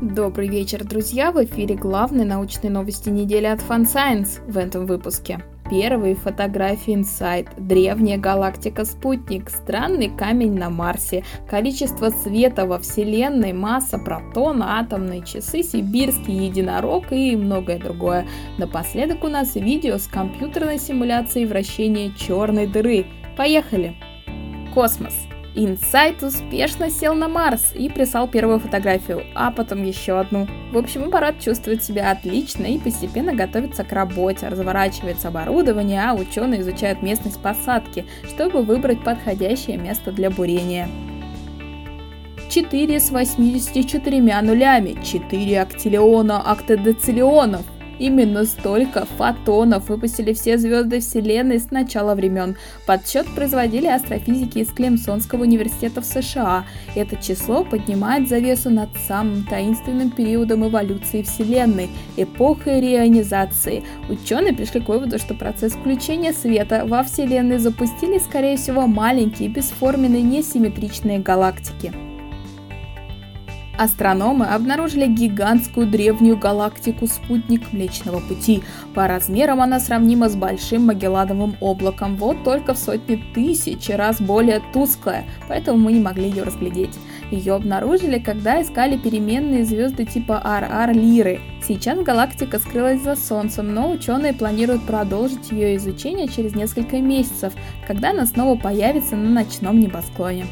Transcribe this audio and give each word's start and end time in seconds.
Добрый 0.00 0.46
вечер, 0.46 0.84
друзья! 0.84 1.32
В 1.32 1.44
эфире 1.44 1.74
главные 1.74 2.24
научные 2.24 2.70
новости 2.70 3.08
недели 3.08 3.46
от 3.46 3.58
Fun 3.58 3.82
Science 3.82 4.40
в 4.48 4.56
этом 4.56 4.86
выпуске. 4.86 5.42
Первые 5.68 6.14
фотографии 6.14 6.94
Insight, 6.94 7.48
древняя 7.58 8.16
галактика 8.16 8.84
Спутник, 8.84 9.50
странный 9.50 10.08
камень 10.08 10.54
на 10.56 10.70
Марсе, 10.70 11.24
количество 11.50 12.10
света 12.10 12.64
во 12.64 12.78
Вселенной, 12.78 13.52
масса 13.52 13.98
протона, 13.98 14.78
атомные 14.78 15.24
часы, 15.24 15.64
сибирский 15.64 16.46
единорог 16.46 17.10
и 17.10 17.34
многое 17.34 17.80
другое. 17.80 18.28
Напоследок 18.56 19.24
у 19.24 19.28
нас 19.28 19.56
видео 19.56 19.98
с 19.98 20.06
компьютерной 20.06 20.78
симуляцией 20.78 21.46
вращения 21.46 22.12
черной 22.14 22.68
дыры. 22.68 23.04
Поехали! 23.36 23.96
Космос. 24.72 25.14
Инсайт 25.60 26.22
успешно 26.22 26.88
сел 26.88 27.16
на 27.16 27.26
Марс 27.26 27.72
и 27.74 27.88
прислал 27.88 28.28
первую 28.28 28.60
фотографию, 28.60 29.24
а 29.34 29.50
потом 29.50 29.82
еще 29.82 30.20
одну. 30.20 30.46
В 30.70 30.78
общем, 30.78 31.08
аппарат 31.08 31.40
чувствует 31.40 31.82
себя 31.82 32.12
отлично 32.12 32.64
и 32.66 32.78
постепенно 32.78 33.34
готовится 33.34 33.82
к 33.82 33.90
работе, 33.90 34.46
разворачивается 34.46 35.26
оборудование, 35.28 36.00
а 36.04 36.14
ученые 36.14 36.60
изучают 36.60 37.02
местность 37.02 37.42
посадки, 37.42 38.06
чтобы 38.22 38.62
выбрать 38.62 39.02
подходящее 39.02 39.78
место 39.78 40.12
для 40.12 40.30
бурения. 40.30 40.88
4 42.48 43.00
с 43.00 43.10
84 43.10 44.40
нулями, 44.40 45.02
4 45.02 45.60
актиллиона 45.60 46.40
октодециллионов, 46.40 47.66
Именно 47.98 48.44
столько 48.44 49.06
фотонов 49.16 49.88
выпустили 49.88 50.32
все 50.32 50.58
звезды 50.58 51.00
Вселенной 51.00 51.58
с 51.58 51.70
начала 51.70 52.14
времен. 52.14 52.56
Подсчет 52.86 53.26
производили 53.34 53.86
астрофизики 53.86 54.58
из 54.58 54.68
Клемсонского 54.68 55.42
университета 55.42 56.00
в 56.00 56.04
США. 56.04 56.64
Это 56.94 57.16
число 57.16 57.64
поднимает 57.64 58.28
завесу 58.28 58.70
над 58.70 58.90
самым 59.06 59.44
таинственным 59.44 60.10
периодом 60.10 60.68
эволюции 60.68 61.22
Вселенной– 61.22 61.88
эпохой 62.16 62.80
реонизации. 62.80 63.82
Ученые 64.08 64.54
пришли 64.54 64.80
к 64.80 64.88
выводу, 64.88 65.18
что 65.18 65.34
процесс 65.34 65.72
включения 65.72 66.32
света 66.32 66.84
во 66.84 67.02
Вселенной 67.02 67.58
запустили, 67.58 68.18
скорее 68.18 68.56
всего, 68.56 68.86
маленькие, 68.86 69.48
бесформенные, 69.48 70.22
несимметричные 70.22 71.18
галактики. 71.18 72.07
Астрономы 73.78 74.44
обнаружили 74.46 75.06
гигантскую 75.06 75.86
древнюю 75.86 76.36
галактику-спутник 76.36 77.72
Млечного 77.72 78.18
Пути. 78.18 78.64
По 78.92 79.06
размерам 79.06 79.60
она 79.60 79.78
сравнима 79.78 80.28
с 80.28 80.34
Большим 80.34 80.86
Магеллановым 80.86 81.56
облаком, 81.60 82.16
вот 82.16 82.42
только 82.42 82.74
в 82.74 82.78
сотни 82.78 83.22
тысяч 83.34 83.88
раз 83.88 84.20
более 84.20 84.60
тусклая, 84.72 85.26
поэтому 85.46 85.78
мы 85.78 85.92
не 85.92 86.00
могли 86.00 86.28
ее 86.28 86.42
разглядеть. 86.42 86.98
Ее 87.30 87.54
обнаружили, 87.54 88.18
когда 88.18 88.60
искали 88.60 88.96
переменные 88.96 89.64
звезды 89.64 90.04
типа 90.06 90.42
RR 90.44 90.92
Лиры. 90.92 91.40
Сейчас 91.62 92.00
галактика 92.00 92.58
скрылась 92.58 93.02
за 93.02 93.14
Солнцем, 93.14 93.72
но 93.72 93.92
ученые 93.92 94.32
планируют 94.32 94.86
продолжить 94.86 95.52
ее 95.52 95.76
изучение 95.76 96.26
через 96.26 96.56
несколько 96.56 96.98
месяцев, 96.98 97.52
когда 97.86 98.10
она 98.10 98.26
снова 98.26 98.58
появится 98.58 99.14
на 99.14 99.28
ночном 99.28 99.78
небосклоне. 99.78 100.46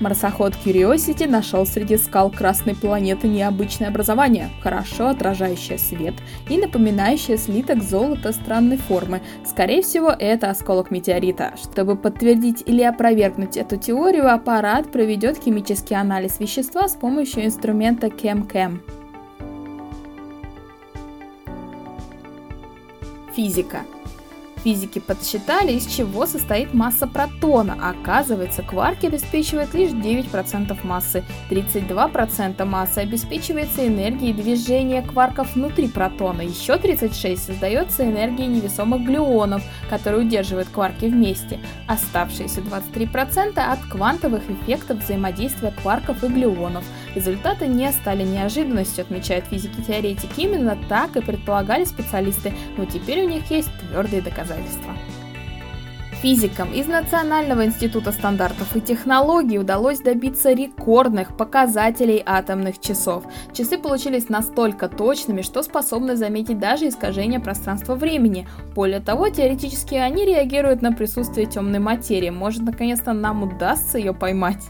Марсоход 0.00 0.52
Curiosity 0.64 1.26
нашел 1.26 1.64
среди 1.64 1.96
скал 1.96 2.30
Красной 2.30 2.74
планеты 2.74 3.28
необычное 3.28 3.88
образование, 3.88 4.50
хорошо 4.62 5.08
отражающее 5.08 5.78
свет 5.78 6.14
и 6.50 6.58
напоминающее 6.58 7.38
слиток 7.38 7.82
золота 7.82 8.32
странной 8.32 8.76
формы. 8.76 9.22
Скорее 9.44 9.82
всего, 9.82 10.10
это 10.10 10.50
осколок 10.50 10.90
метеорита. 10.90 11.54
Чтобы 11.62 11.96
подтвердить 11.96 12.62
или 12.66 12.82
опровергнуть 12.82 13.56
эту 13.56 13.76
теорию, 13.76 14.32
аппарат 14.32 14.92
проведет 14.92 15.42
химический 15.42 15.96
анализ 15.96 16.40
вещества 16.40 16.88
с 16.88 16.94
помощью 16.94 17.46
инструмента 17.46 18.08
ChemChem. 18.08 18.80
Физика. 23.34 23.80
Физики 24.66 24.98
подсчитали, 24.98 25.74
из 25.74 25.86
чего 25.86 26.26
состоит 26.26 26.74
масса 26.74 27.06
протона. 27.06 27.78
Оказывается, 27.80 28.64
кварки 28.64 29.06
обеспечивают 29.06 29.72
лишь 29.74 29.92
9% 29.92 30.76
массы. 30.84 31.22
32% 31.50 32.64
массы 32.64 32.98
обеспечивается 32.98 33.86
энергией 33.86 34.32
движения 34.32 35.02
кварков 35.02 35.54
внутри 35.54 35.86
протона. 35.86 36.40
Еще 36.40 36.72
36% 36.72 37.36
создается 37.36 38.04
энергией 38.04 38.48
невесомых 38.48 39.04
глюонов, 39.04 39.62
которые 39.88 40.22
удерживают 40.22 40.68
кварки 40.68 41.04
вместе. 41.04 41.60
Оставшиеся 41.86 42.60
23% 42.60 43.60
от 43.60 43.78
квантовых 43.88 44.42
эффектов 44.50 44.98
взаимодействия 44.98 45.72
кварков 45.80 46.24
и 46.24 46.26
глюонов. 46.26 46.82
Результаты 47.14 47.68
не 47.68 47.92
стали 47.92 48.24
неожиданностью, 48.24 49.02
отмечают 49.02 49.44
физики-теоретики. 49.44 50.40
Именно 50.40 50.76
так 50.88 51.16
и 51.16 51.20
предполагали 51.20 51.84
специалисты, 51.84 52.52
но 52.76 52.84
теперь 52.84 53.24
у 53.24 53.28
них 53.28 53.48
есть 53.48 53.70
твердые 53.78 54.22
доказательства 54.22 54.55
доказательства. 54.56 54.94
Физикам 56.22 56.72
из 56.72 56.86
Национального 56.86 57.66
института 57.66 58.10
стандартов 58.10 58.74
и 58.74 58.80
технологий 58.80 59.58
удалось 59.58 60.00
добиться 60.00 60.52
рекордных 60.52 61.36
показателей 61.36 62.22
атомных 62.24 62.80
часов. 62.80 63.24
Часы 63.52 63.76
получились 63.76 64.30
настолько 64.30 64.88
точными, 64.88 65.42
что 65.42 65.62
способны 65.62 66.16
заметить 66.16 66.58
даже 66.58 66.88
искажение 66.88 67.38
пространства-времени. 67.38 68.48
Более 68.74 69.00
того, 69.00 69.28
теоретически 69.28 69.94
они 69.94 70.24
реагируют 70.24 70.80
на 70.80 70.92
присутствие 70.92 71.46
темной 71.46 71.80
материи. 71.80 72.30
Может, 72.30 72.62
наконец-то 72.62 73.12
нам 73.12 73.42
удастся 73.42 73.98
ее 73.98 74.14
поймать. 74.14 74.64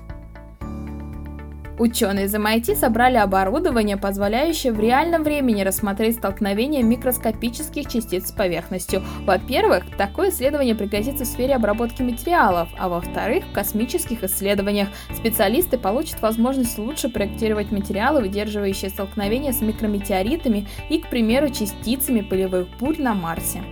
Ученые 1.79 2.25
из 2.25 2.35
MIT 2.35 2.75
собрали 2.75 3.19
оборудование, 3.19 3.99
позволяющее 3.99 4.73
в 4.73 4.81
реальном 4.81 5.23
времени 5.23 5.61
рассмотреть 5.61 6.17
столкновение 6.17 6.83
микроскопических 6.83 7.87
частиц 7.87 8.29
с 8.29 8.33
поверхностью. 8.33 9.03
Во-первых, 9.27 9.85
такое 9.99 10.31
исследование 10.31 10.75
пригодится 10.75 11.25
в 11.25 11.29
сфере 11.29 11.55
обработки 11.55 12.01
материалов, 12.01 12.71
а 12.79 12.89
во-вторых, 12.89 13.45
в 13.45 13.53
космических 13.53 14.25
исследованиях 14.25 14.89
специалисты 15.15 15.77
получат 15.77 16.23
возможность 16.23 16.79
лучше 16.79 17.11
проектировать 17.11 17.71
материалы, 17.71 18.23
выдерживающие 18.23 18.89
столкновения 18.89 19.53
с 19.53 19.61
микрометеоритами 19.61 20.67
и, 20.89 20.99
к 20.99 21.09
примеру, 21.09 21.51
частицами 21.51 22.23
полевых 22.23 22.69
бурь 22.81 22.99
на 22.99 23.13
Марсе. 23.13 23.63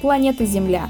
Планета 0.00 0.46
Земля 0.46 0.88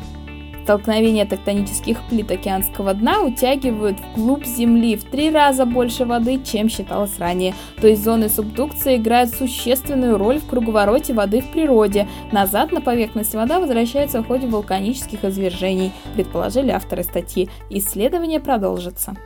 Столкновения 0.62 1.26
тектонических 1.26 2.00
плит 2.08 2.30
океанского 2.30 2.94
дна 2.94 3.22
утягивают 3.22 3.98
вглубь 4.00 4.44
Земли 4.46 4.96
в 4.96 5.04
три 5.04 5.30
раза 5.30 5.66
больше 5.66 6.04
воды, 6.04 6.40
чем 6.44 6.68
считалось 6.68 7.18
ранее. 7.18 7.54
То 7.80 7.88
есть 7.88 8.04
зоны 8.04 8.28
субдукции 8.28 8.96
играют 8.96 9.30
существенную 9.30 10.18
роль 10.18 10.38
в 10.38 10.46
круговороте 10.46 11.14
воды 11.14 11.40
в 11.40 11.50
природе. 11.50 12.08
Назад 12.30 12.70
на 12.72 12.80
поверхность 12.80 13.34
вода 13.34 13.58
возвращается 13.58 14.22
в 14.22 14.26
ходе 14.26 14.46
вулканических 14.46 15.24
извержений, 15.24 15.92
предположили 16.14 16.70
авторы 16.70 17.02
статьи. 17.02 17.50
Исследование 17.68 18.40
продолжится. 18.40 19.16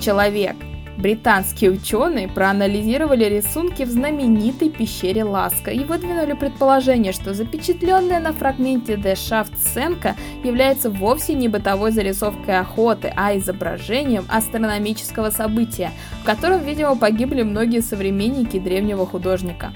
Человек– 0.00 0.56
Британские 0.96 1.72
ученые 1.72 2.26
проанализировали 2.26 3.24
рисунки 3.24 3.82
в 3.82 3.90
знаменитой 3.90 4.70
пещере 4.70 5.24
Ласка 5.24 5.70
и 5.70 5.84
выдвинули 5.84 6.32
предположение, 6.32 7.12
что 7.12 7.34
запечатленная 7.34 8.18
на 8.18 8.32
фрагменте 8.32 8.94
Shaft 8.94 9.56
сценка 9.56 10.16
является 10.42 10.90
вовсе 10.90 11.34
не 11.34 11.48
бытовой 11.48 11.92
зарисовкой 11.92 12.58
охоты, 12.58 13.12
а 13.14 13.36
изображением 13.36 14.24
астрономического 14.28 15.30
события, 15.30 15.90
в 16.22 16.24
котором, 16.24 16.62
видимо, 16.62 16.96
погибли 16.96 17.42
многие 17.42 17.80
современники 17.80 18.58
древнего 18.58 19.06
художника. 19.06 19.72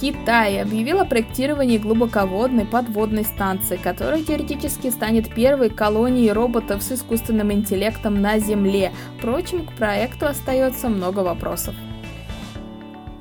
Китай 0.00 0.62
объявил 0.62 1.00
о 1.00 1.04
проектировании 1.04 1.78
глубоководной 1.78 2.64
подводной 2.64 3.24
станции, 3.24 3.76
которая 3.76 4.22
теоретически 4.22 4.90
станет 4.90 5.34
первой 5.34 5.70
колонией 5.70 6.30
роботов 6.30 6.82
с 6.82 6.92
искусственным 6.92 7.52
интеллектом 7.52 8.20
на 8.20 8.38
Земле. 8.38 8.92
Впрочем, 9.18 9.66
к 9.66 9.72
проекту 9.72 10.26
остается 10.26 10.88
много 10.88 11.20
вопросов. 11.20 11.74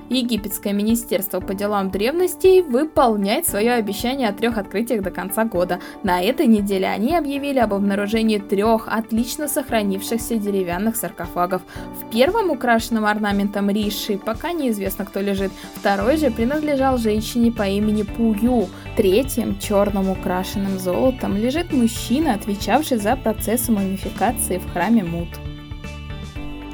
Египетское 0.09 0.73
министерство 0.73 1.39
по 1.39 1.53
делам 1.53 1.91
древностей 1.91 2.61
выполняет 2.61 3.47
свое 3.47 3.73
обещание 3.73 4.29
о 4.29 4.33
трех 4.33 4.57
открытиях 4.57 5.01
до 5.03 5.11
конца 5.11 5.43
года. 5.45 5.79
На 6.03 6.21
этой 6.21 6.47
неделе 6.47 6.87
они 6.87 7.15
объявили 7.15 7.59
об 7.59 7.73
обнаружении 7.73 8.37
трех 8.37 8.87
отлично 8.87 9.47
сохранившихся 9.47 10.35
деревянных 10.35 10.95
саркофагов. 10.95 11.61
В 12.01 12.09
первом, 12.09 12.49
украшенном 12.49 13.05
орнаментом 13.05 13.69
Риши, 13.69 14.17
пока 14.17 14.53
неизвестно, 14.53 15.05
кто 15.05 15.19
лежит. 15.19 15.51
Второй 15.75 16.17
же 16.17 16.31
принадлежал 16.31 16.97
женщине 16.97 17.51
по 17.51 17.67
имени 17.67 18.03
Пую. 18.03 18.67
Третьим, 18.95 19.59
черным 19.59 20.09
украшенным 20.09 20.79
золотом, 20.79 21.35
лежит 21.35 21.73
мужчина, 21.73 22.33
отвечавший 22.33 22.97
за 22.97 23.15
процессы 23.15 23.71
мумификации 23.71 24.57
в 24.57 24.71
храме 24.71 25.03
Мут. 25.03 25.29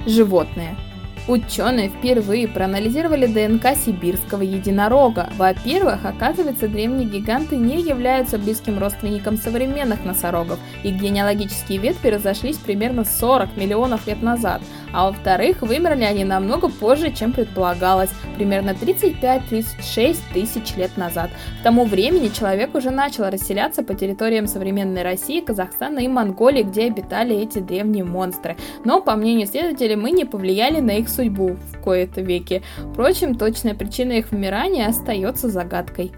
Животные. 0.06 0.76
Ученые 1.26 1.88
впервые 1.88 2.50
проанализировали 2.50 3.28
ДНК 3.28 3.78
сибирского 3.78 4.42
единорога. 4.42 5.30
Во-первых, 5.38 6.04
оказывается, 6.04 6.68
древние 6.68 7.08
гиганты 7.08 7.56
не 7.56 7.82
являются 7.82 8.38
близким 8.38 8.78
родственником 8.78 9.38
современных 9.38 10.04
носорогов. 10.04 10.60
Их 10.84 10.96
генеалогические 10.96 11.78
ветви 11.78 12.10
разошлись 12.10 12.58
примерно 12.58 13.06
40 13.06 13.56
миллионов 13.56 14.06
лет 14.06 14.22
назад. 14.22 14.62
А 14.94 15.08
во-вторых, 15.08 15.62
вымерли 15.62 16.04
они 16.04 16.24
намного 16.24 16.70
позже, 16.70 17.12
чем 17.12 17.34
предполагалось, 17.34 18.12
примерно 18.36 18.72
35-36 18.72 20.18
тысяч 20.34 20.76
лет 20.76 20.96
назад. 20.98 21.32
К 21.60 21.64
тому 21.64 21.86
времени 21.86 22.30
человек 22.30 22.76
уже 22.76 22.92
начал 22.92 23.30
расселяться 23.30 23.84
по 23.84 23.94
территориям 23.94 24.48
современной 24.48 25.04
России, 25.04 25.42
Казахстана 25.42 26.00
и 26.00 26.08
Монголии, 26.08 26.64
где 26.64 26.86
обитали 26.86 27.36
эти 27.36 27.60
древние 27.60 28.04
монстры. 28.04 28.56
Но, 28.86 29.02
по 29.02 29.16
мнению 29.16 29.48
исследователей, 29.48 29.96
мы 29.96 30.12
не 30.12 30.26
повлияли 30.26 30.80
на 30.80 30.92
их 30.92 31.10
судьбу 31.10 31.58
в 31.72 31.82
кои-то 31.82 32.22
веки. 32.22 32.62
Впрочем, 32.92 33.36
точная 33.36 33.74
причина 33.74 34.14
их 34.14 34.32
вымирания 34.32 34.88
остается 34.88 35.50
загадкой. 35.50 36.14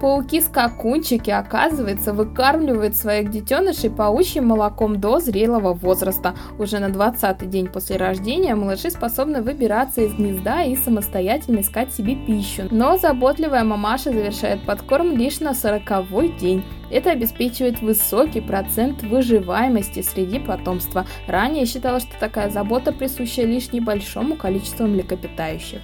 Пауки-скакунчики, 0.00 1.30
оказывается, 1.30 2.12
выкармливают 2.12 2.96
своих 2.96 3.30
детенышей 3.30 3.88
паучьим 3.88 4.46
молоком 4.46 5.00
до 5.00 5.20
зрелого 5.20 5.72
возраста. 5.72 6.34
Уже 6.58 6.78
на 6.78 6.86
20-й 6.86 7.46
день 7.46 7.66
после 7.66 7.96
рождения 7.96 8.54
малыши 8.54 8.90
способны 8.90 9.40
выбираться 9.40 10.02
из 10.02 10.12
гнезда 10.12 10.64
и 10.64 10.76
самостоятельно 10.76 11.60
искать 11.60 11.94
себе 11.94 12.14
пищу. 12.14 12.64
Но 12.70 12.98
заботливая 12.98 13.64
мамаша 13.64 14.12
завершает 14.12 14.60
подкорм 14.62 15.16
лишь 15.16 15.40
на 15.40 15.52
40-й 15.52 16.38
день. 16.38 16.62
Это 16.90 17.12
обеспечивает 17.12 17.80
высокий 17.80 18.40
процент 18.40 19.02
выживаемости 19.02 20.02
среди 20.02 20.38
потомства. 20.38 21.06
Ранее 21.26 21.64
считалось, 21.64 22.04
что 22.04 22.20
такая 22.20 22.50
забота 22.50 22.92
присуща 22.92 23.42
лишь 23.42 23.72
небольшому 23.72 24.36
количеству 24.36 24.86
млекопитающих. 24.86 25.80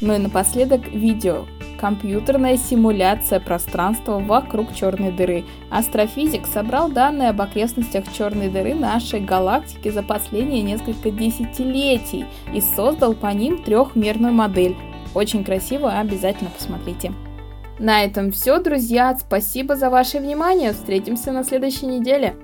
Ну 0.00 0.14
и 0.14 0.18
напоследок 0.18 0.86
видео, 0.86 1.44
компьютерная 1.78 2.56
симуляция 2.56 3.40
пространства 3.40 4.18
вокруг 4.18 4.74
черной 4.74 5.12
дыры. 5.12 5.44
Астрофизик 5.70 6.46
собрал 6.46 6.90
данные 6.90 7.30
об 7.30 7.40
окрестностях 7.40 8.04
черной 8.12 8.48
дыры 8.48 8.74
нашей 8.74 9.20
галактики 9.20 9.90
за 9.90 10.02
последние 10.02 10.62
несколько 10.62 11.10
десятилетий 11.10 12.26
и 12.52 12.60
создал 12.60 13.14
по 13.14 13.28
ним 13.28 13.62
трехмерную 13.62 14.32
модель. 14.32 14.76
Очень 15.14 15.44
красиво, 15.44 15.92
обязательно 15.92 16.50
посмотрите. 16.50 17.12
На 17.78 18.02
этом 18.04 18.32
все, 18.32 18.58
друзья. 18.58 19.16
Спасибо 19.16 19.76
за 19.76 19.88
ваше 19.88 20.18
внимание. 20.18 20.72
Встретимся 20.72 21.32
на 21.32 21.44
следующей 21.44 21.86
неделе. 21.86 22.34